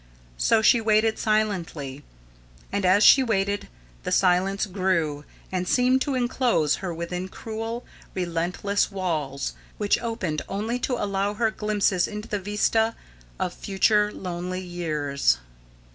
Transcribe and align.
So 0.39 0.63
she 0.63 0.81
waited 0.81 1.19
silently, 1.19 2.03
and 2.71 2.87
as 2.87 3.03
she 3.03 3.21
waited 3.21 3.67
the 4.01 4.11
silence 4.11 4.65
grew 4.65 5.25
and 5.51 5.67
seemed 5.67 6.01
to 6.01 6.15
enclose 6.15 6.77
her 6.77 6.91
within 6.91 7.27
cruel, 7.29 7.85
relentless 8.15 8.91
walls 8.91 9.53
which 9.77 10.01
opened 10.01 10.41
only 10.49 10.79
to 10.79 10.93
allow 10.93 11.35
her 11.35 11.51
glimpses 11.51 12.07
into 12.07 12.27
the 12.27 12.39
vista 12.39 12.95
of 13.39 13.53
future 13.53 14.11
lonely 14.11 14.61
years. 14.61 15.37